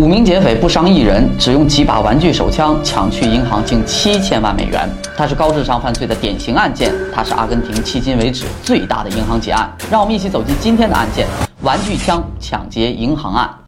[0.00, 4.88] 五名劫匪不伤一人，只用几把玩具手枪抢去银行近七千万美元。
[5.14, 9.70] 它是高智商犯罪的典型案件，它是阿根廷迄今为止最大的银行劫案。
[9.90, 11.26] 让我们一起走进今天的案件——
[11.60, 13.59] 玩具枪抢劫银行案。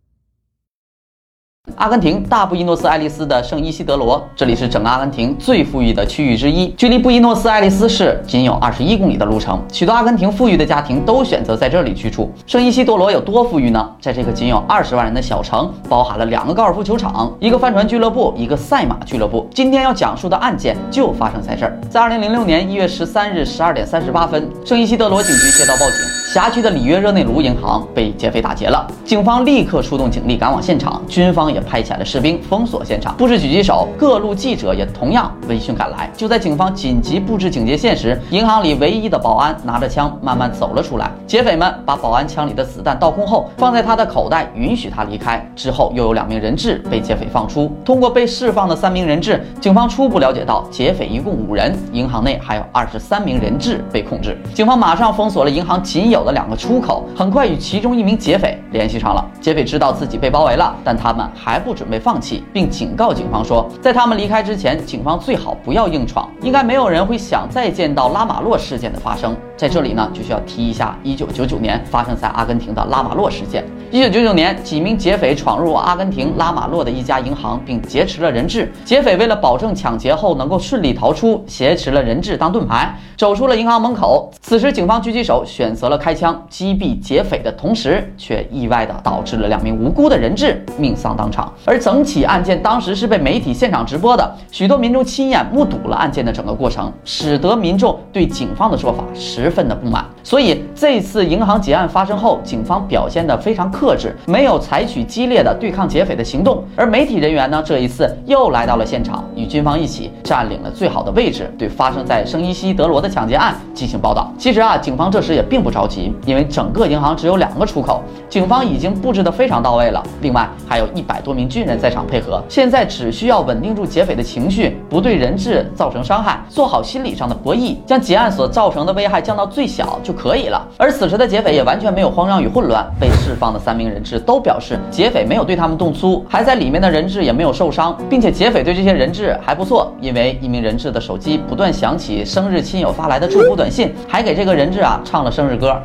[1.76, 9.62] 阿根廷大布宜诺斯艾利斯的圣伊西德罗，这里是整个阿根廷最富裕的区域之一，距离布宜诺斯艾利斯市仅有二十一公里的路程。
[9.72, 12.28] 许多阿根廷富裕的家庭都选择在这里居住。
[12.48, 13.88] 圣伊西德罗有多富裕呢？
[14.00, 19.48] 在这个仅有二十万人的小城，包含了两个高尔夫球场、一个帆船俱乐部、一个赛马俱乐部。
[19.54, 21.78] 今天要讲述的案件就发生在这儿。
[21.88, 25.96] 在二零零六年一月十三日十二点三十八分，圣伊西德罗警局接到报警，
[26.32, 28.86] 辖区的里约热内卢银行被劫匪打劫了。
[29.04, 36.10] 警方立刻出动警力赶往现场，军方也派遣了士兵封锁现场，布置狙击手，各路记者也同样闻讯赶来。
[36.16, 41.12] 就在警方紧急布置警戒线时，银行里唯一的保安拿着枪慢慢走了出来。
[41.26, 45.46] 劫匪们把保安枪里的子弹倒空后，放在他的口袋，允许他离开。
[45.54, 47.70] 之后又有两名人质被劫匪放出。
[47.84, 54.40] 通过被释放的三名人质，警方初步了解到劫匪一共五人，银行内还有二十三名人质被控制。
[54.54, 59.24] 警方马上封锁了银行仅有的两个出口，很快与其中一名劫匪联系上了。
[59.40, 69.36] 劫匪知道自己被包围了，但他们还不准备放弃，并警告警方说，在他们离开之前，警方最好不要硬闯，应该没有人会想再见到拉马洛事件的发生。
[69.56, 73.64] 在这里呢，就需要提一下1999年发生在阿根廷的拉马洛事件。
[73.92, 78.72] 1999年，几名劫匪闯入阿根廷拉马洛的一家银行，并劫持了人质。
[78.84, 84.32] 劫匪为了保证抢劫后能够顺利逃出，挟持了人质当盾牌，走出了银行门口。
[84.40, 91.50] 此时，警方狙击手选择了开开枪击毙劫匪的同时，却意外的导致了两名无辜的人质命丧当场。
[91.64, 100.04] 而整起案件当时是被媒体现场直播的，许多民众亲眼目睹了案件的整个过程，使得民众对警方的说法十分的不满。
[100.22, 106.62] 所以这次银行劫案发生后，警方表现得非常克制，没有采取激烈的对抗劫匪的行动。
[106.76, 114.30] 而媒体人员呢，这一次又来到了现场，与军方一起占领了最好的位置，对发生在圣伊西德罗的抢劫案进行报道。
[114.36, 120.02] 其实啊，警方这时也并不着急，因为整个银行只有两个出口，警方已经布置得非常到位了。
[120.20, 130.68] 另外还有一百多名军人在场配合，现在只需要稳定住劫匪的情绪，不对人质造成伤害，做好心理上的博弈，将劫案所造成的危害降到最小就可以了。
[130.76, 145.80] 而此时的劫匪也完全没有慌张与混乱，被释放的三名人质都表示劫匪没有对他们动粗，还在里面的人质也没有受伤，并且劫匪对这些人质还不错，因为一名人质的手机不断响起生日亲友发来的祝福短信，还给这个人质啊唱了生日歌。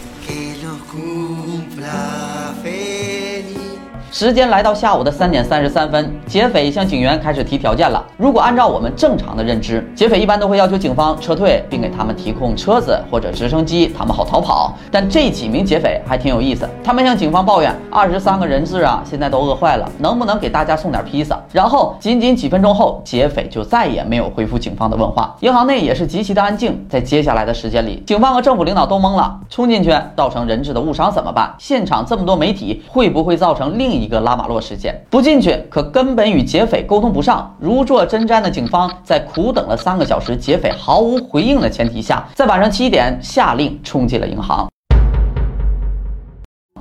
[4.20, 8.04] 时间来到下午的三点三十三分，劫匪向警员开始提条件了。
[8.18, 14.74] 如果按照我们正常的认知，劫匪一般都会要求警方撤退，并给他们提供车子或者直升机，他们好逃跑。
[14.90, 21.40] 但这几名劫匪还挺有意思，他们向警方抱怨：二十三个人质啊，现在都饿坏了，能不能给大家送点披萨？
[21.52, 25.36] 然后仅仅几分钟后，劫匪就再也没有回复警方的问话。
[25.42, 26.84] 银行内也是极其的安静。
[26.90, 31.54] 在接下来的时间里，警方和政府领导都懵了：冲进去造成人质的误伤怎么办？
[31.60, 34.07] 现场这么多媒体，会不会造成另一？
[34.08, 37.54] 一个拉马洛事件不进去，可根本与劫匪沟通不上。
[37.60, 44.66] 如坐针毡的警方在苦等了三个小时，劫匪毫无回应的前提下，在晚上七点下令冲进了银行。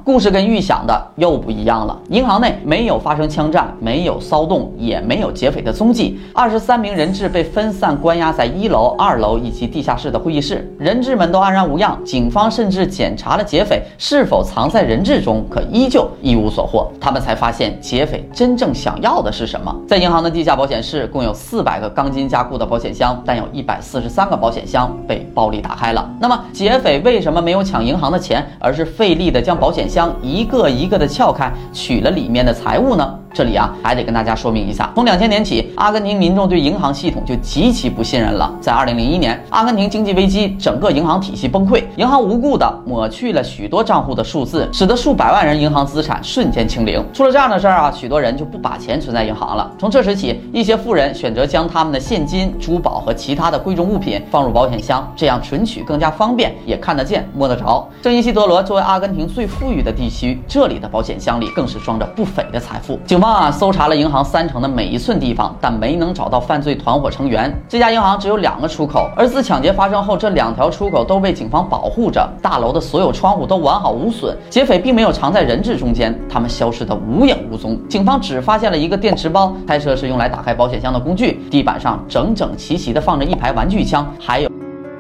[0.07, 1.99] 故事跟预想的又不一样了。
[2.11, 6.17] 银行内没有发生枪战，没有骚动，也没有劫匪的踪迹。
[6.33, 11.99] 二十三名人质被分散关押在一楼、二楼以及地下室的会议室，人质们都安然无恙。
[12.05, 16.89] 警方甚至检查了劫匪是否藏在人质中，可依旧一无所获。
[17.01, 19.75] 他们才发现劫匪真正想要的是什么。
[19.89, 26.09] 在银行的地下保险室，共有四百个钢筋加固的保险箱，但有一百四十三个保险箱被暴力打开了。
[26.21, 29.96] 那么，劫匪为什么没有抢银行的钱，而是费力的将保险箱？
[29.97, 33.19] 将一个一个的撬开，取了里面的财物呢？
[33.33, 38.51] 这里啊，还得跟大家说明一下，从两千年起，阿根廷民众对银行系统就极其不信任了。
[38.63, 47.05] 在二零零一年，阿根廷经济危机，整个银行体系崩溃，银行无故的抹去了许多账户的数字，使得数百万人银行资产瞬间清零。
[47.13, 49.71] 出了这样的事儿啊，许多人就不把钱存在银行了。
[49.79, 57.87] 从这时起，一些富人选择将他们的现金、珠宝和其他的贵重物品放入保险箱，这样存取更加方便，也看得见、摸得着。
[58.03, 62.99] 圣伊西德罗作为阿根廷最富裕的的地区，这里的保险箱里更是装着不菲的财富。
[63.07, 63.37] 警方。
[63.37, 67.55] 啊，搜查了银行三层的每一寸地方，但没能找到犯罪团伙成员。
[67.69, 72.27] 这家银行只有两个出口，而自抢劫发生后，这两条出口都被警方保护着。
[72.41, 77.79] 大楼的所有窗户都完好无损，劫匪并没有藏在人质中间，他们消失得无影无踪。
[77.91, 81.45] 警方只发现了一个电池包，猜测是用来打开保险箱的工具。
[81.51, 84.56] 地板上整整齐齐地放着一排玩具枪，还有。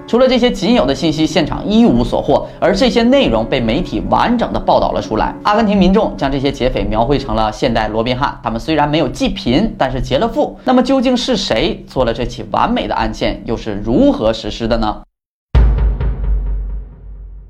[0.07, 5.35] 除了这些仅有的信息，现场一无所获，而这些内容被媒体完整的报道了出来。
[5.43, 10.57] 阿根廷民众将这些劫匪描绘成了现代罗宾汉，他们虽然没有济贫，但是劫了富。
[10.65, 15.03] 那么究竟是谁做了这起完美的案件，又是如何实施的呢？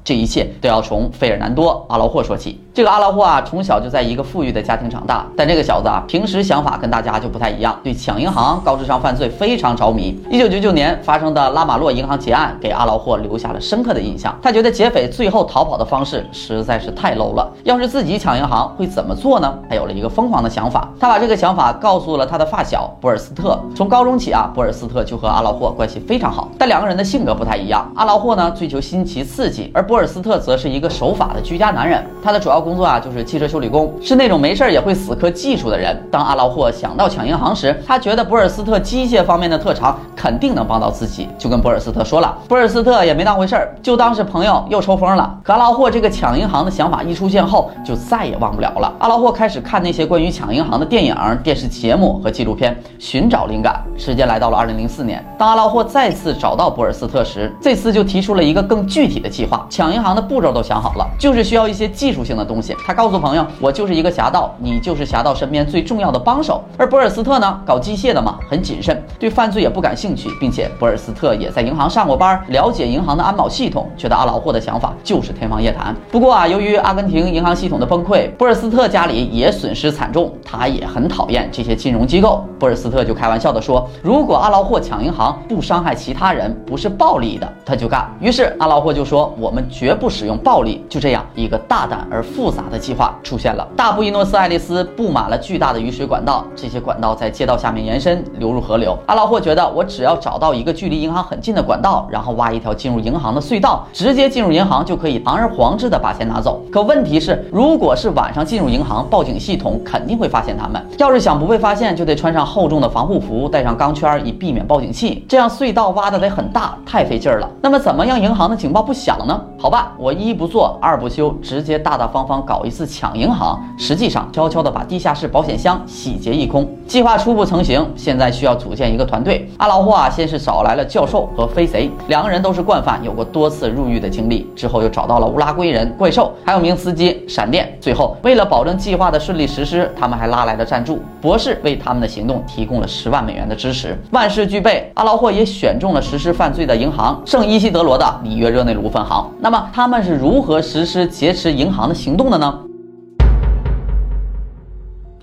[0.06, 2.60] 这一切都要从费尔南多·阿劳霍说起。
[2.72, 10.16] 这个阿劳霍啊，从小就在一个富裕的家庭长大，但这个小子啊，平时想法跟大家就不太一样，对抢银行、高智商犯罪非常着迷。
[10.30, 14.32] 一九九九年发生的拉马洛银行劫案给阿劳霍留下了深刻的印象。
[14.40, 19.58] 他觉得劫匪最后逃跑的方式实在是太 low 了，要是自己抢银行会怎么做呢？
[19.68, 23.58] 他有了一个疯狂的想法，他把这个想法告诉了他的发小博尔斯特。
[23.74, 27.90] 从高中起啊，博尔斯特就和阿劳霍关系非常好，但两个人的性格不太一样。
[27.96, 35.98] 阿劳霍呢，追求新奇刺激，而博博尔斯特则是一个守法的居家男人，他的主要工作啊就是汽车修理工，是那种没事儿也会死磕技术的人。
[36.10, 42.36] 当阿劳霍想到抢银行时，他觉得博尔斯特机械方面的特长肯定能帮到自己，就跟博尔斯特说了。
[42.46, 45.38] 博尔斯特也没当回事儿，就当是朋友又抽风了。
[45.42, 48.92] 可阿劳霍这个抢银行的想法一出现后，就再也忘不了了。
[48.98, 53.82] 阿劳霍开始看那些关于抢银行的电影、电视节目和纪录片，寻找灵感。
[53.96, 59.85] 时间来到了二零零四年，当阿劳霍再次找到博尔斯特时，这次就提出了一个更具体的计划，抢。
[59.86, 62.74] 抢银行的步骤都想好了，就是需要一些技术性的东西。
[62.84, 75.94] 他告诉朋友：“我就是一个侠盗，你就是侠盗身边最重要的帮手。”而博尔斯特呢，搞机械的嘛，很谨慎，对犯罪也不感兴趣，并且博尔斯特也在银行上过班，了解银行的安保系统，觉得阿劳霍的想法就是天方夜谭。
[76.10, 82.44] 不过啊，由于阿根廷银行系统的崩溃，博尔斯特家里也损失惨重，他也很讨厌这些金融机构。
[82.58, 93.68] 博尔斯特就开玩笑的说：“如果阿劳霍抢银行不伤害其他人，不是暴力的，他就干。”于是阿劳霍就说：“我们。”绝不使用暴力，就这样，一个大胆而复杂的计划出现了。
[93.76, 98.96] 大布宜诺斯艾利斯布满了巨大的雨水管道，这些管道在街道下面延伸，流入河流。
[99.04, 106.62] 阿劳霍觉得，我只要找到一个距离银行很近的管道，然后挖一条进入银行的隧道，直接进入银行就可以堂而皇之的把钱拿走。
[106.72, 110.82] 可问题是，如果是晚上进入银行，报警系统肯定会发现他们。
[110.96, 115.22] 要是想不被发现，就得穿上厚重的防护服，带上钢圈，以避免报警器。
[115.28, 117.50] 这样隧道挖的得很大，太费劲儿了。
[117.60, 119.38] 那么怎么让银行的警报不响呢？
[119.58, 123.60] 好好吧，我一不做二不休，直接大大方方搞一次抢银行。
[123.76, 126.64] 实际上，悄悄的把地下室保险箱洗劫一空。
[126.86, 129.50] 计划初步成型，现在需要组建一个团队。
[129.56, 134.48] 阿劳霍啊，先是找来了教授和飞贼，两个人都是惯犯，有过多次入狱的经历。
[134.54, 137.76] 之后又找到了乌拉圭人怪兽，还有名司机闪电。
[137.80, 144.00] 最后，为了保证计划的顺利实施，他们还拉来了赞助，博士为他们的行动提供了十万美元的支持。
[144.12, 149.28] 万事俱备，阿劳霍也选中了实施犯罪的银行——圣伊西德罗的里约热内卢分行。
[149.40, 149.55] 那么。
[149.72, 152.66] 他们是如何实施劫持银行的行动的呢？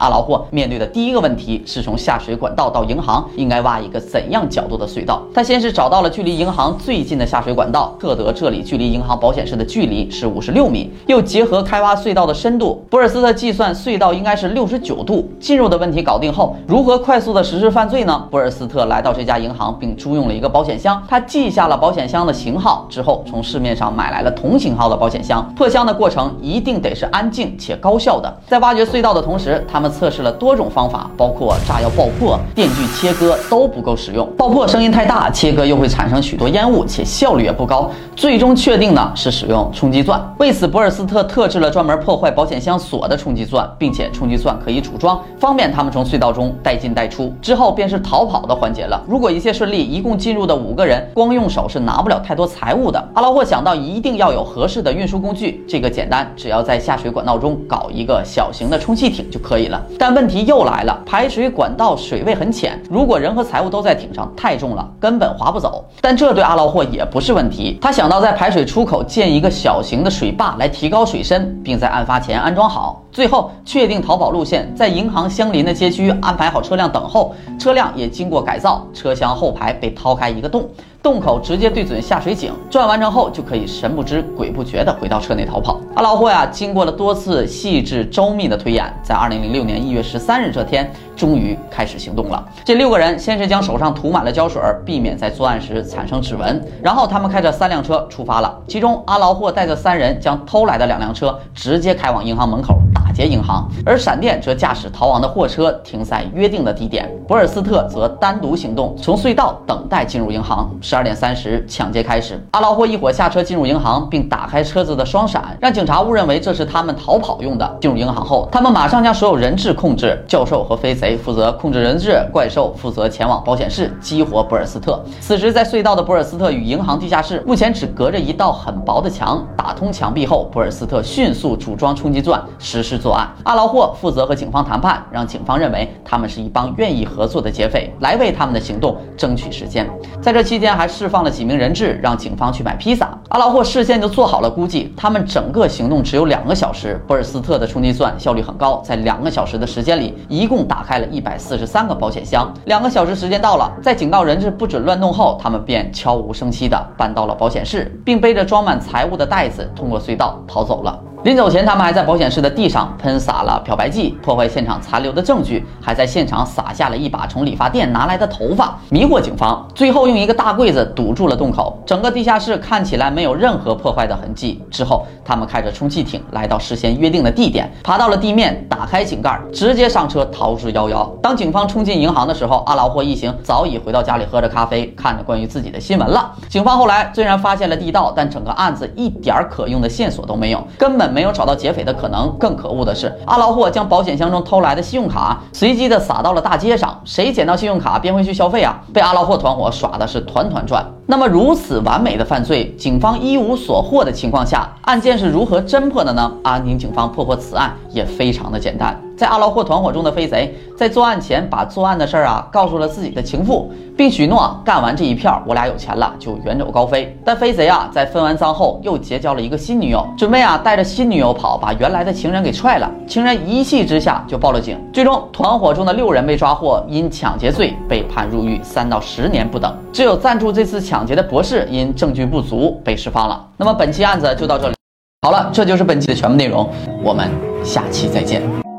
[0.03, 5.23] 阿劳霍面对的第一个问题是从下水管道到银行应该挖一个怎样角度的隧道。
[5.33, 15.31] 他先是找到了距离银行最近的下水管道，测得这里距离银行保险室的距离是五十六米，又结合开挖隧道的深度，博尔斯特计算隧道应该是六十九度。
[15.39, 18.27] 进入的问题搞定后，如何快速的实施犯罪呢？
[18.29, 25.49] 博尔斯特来到这家银行并租用了一个保险箱，他记下了保险箱的型号之后，从市面上买来了同型号的保险箱。
[25.55, 28.33] 破箱的过程一定得是安静且高效的。
[28.49, 29.92] 在挖掘隧道的同时，他们。
[29.93, 34.27] 测试了多种方法，包括炸药爆破、电锯切割都不够实用。
[34.35, 37.89] 爆破声音太大，切割又会产生许多烟雾，且效率也不高。
[38.15, 40.21] 最终确定呢是使用冲击钻。
[40.39, 47.33] 为此，博尔斯特特制了专门破坏保险箱锁的冲击钻，并且冲击钻可以组装，方便他们从隧道中带进带出。
[47.41, 49.01] 之后便是逃跑的环节了。
[49.07, 53.03] 如果一切顺利，一共进入的五个人光用手是拿不了太多财物的。
[53.13, 59.82] 阿劳霍想到一定要有合适的运输工具，这个简单，只要在下水管道中搞一个小型的充气艇就可以了。
[59.99, 65.85] 但问题又来了，排水管道水位很浅，如果人和财物都在艇上，太重了，根本划不走。
[66.01, 73.02] 但这对阿劳霍也不是问题，他想到在排水出口建一个小型的水坝来提高水深，并在案发前安装好。
[73.13, 80.67] 最后确定逃跑路线，在银行相邻的街区安排好车辆等候，车辆也经过改造，车厢后排被掏开一个洞。
[81.03, 85.77] 洞口直接对准下水井，转完成后就可以神不知鬼不觉地回到车内逃跑。
[85.95, 92.43] 阿劳霍呀，经过了多次细致周密的推演，在二零零六年一月十三日这天，终于开始行动了。
[92.63, 96.65] 这六个人先是将手上涂满了胶水，避免在作案时产生指纹。
[96.81, 102.79] 然后他们开着三辆车出发了，其中阿劳霍带着三人将偷来的两辆车直接开往银行门口。
[103.13, 110.69] 劫银行，而闪电则驾驶逃亡的货车停在约定的地点，博尔斯特则单独行动，从隧道等待进入银行。
[110.81, 117.77] 十二点三十，抢劫开始，阿劳霍一伙下车进入银行，并打开车子的双闪，让警察误认为这是他们逃跑用的。
[117.79, 125.03] 进入银行后，他们马上将所有人质控制，教授和飞贼负责控制人质，怪兽负责前往保险室激活博尔斯特。
[125.19, 133.29] 此时，在隧道的博尔斯特与银行地下室目前只隔着一道很薄的墙，打通墙壁后，博尔斯特迅速组装冲击钻，实施作案。
[133.43, 139.89] 阿劳霍负责和警方谈判，让警方认为他们是一帮愿意合作的劫匪，来为他们的行动争取时间。
[140.21, 143.09] 在这期间，还释放了几名人质，让警方去买披萨。
[143.27, 146.97] 阿劳霍事先就做好了估计，他们整个行动只有两个小时。
[147.05, 152.49] 博尔斯特的冲击钻效率很高，在两个小时的时间里，一共打开了一百四十三个保险箱。
[152.65, 161.12] 两个小时时间到了，在警告人质不准乱动后，他们便悄无声息地搬到了保险室，并背着装满财物的袋子通过隧道逃走了。
[161.23, 169.65] 临走前，他们还在保险室的地上喷洒了漂白剂，破坏现场残留的证据，还在现场撒下了一把从理发店拿来的头发，迷惑警方。
[169.73, 174.61] 最后用一个大柜子堵住了洞口，整个地下室看起来没有任何破坏的痕迹。
[174.69, 181.09] 之后，他们开着充气艇来到事先约定的地点，爬到了地面，打开井盖，直接上车逃之夭夭。
[181.21, 186.33] 当警方冲进银行的时候，阿劳霍一行早已回到家里喝着咖啡，看着关于自己的新闻了。
[186.49, 191.12] 警方后来虽然发现了地道，但整个案子一点可用的线索都没有，根本。
[191.13, 192.29] 没有找到劫匪的可能。
[192.39, 198.81] 更可恶的是，阿劳霍将保险箱中偷来的信用卡随机的撒到了大街上，谁捡到信用卡便会去消费啊！
[198.91, 200.83] 被阿劳霍团伙耍的是团团转。
[201.05, 206.31] 那么如此完美的犯罪，警方一无所获的情况下，案件是如何侦破的呢？
[206.43, 209.02] 阿宁警方破获此案也非常的简单。
[209.15, 217.15] 在阿劳霍团伙中的飞贼，在作案前把作案的事儿啊告诉了自己的情妇，并许诺干完这一票，我俩有钱了就远走高飞。
[217.23, 222.89] 但飞贼啊，在分完赃后又结交了一个新女友，准备啊带着新女友跑，把原来的情人给踹了。
[223.07, 224.77] 情人一气之下就报了警。
[224.91, 229.71] 最终，团伙中的六人被抓获，因抢劫罪被判入狱三到十年不等。
[229.91, 233.47] 只有赞助这次抢劫的博士因证据不足被释放了。
[233.57, 234.75] 那么本期案子就到这里，
[235.21, 236.67] 好了，这就是本期的全部内容，
[237.03, 237.29] 我们
[237.63, 238.72] 下期再见。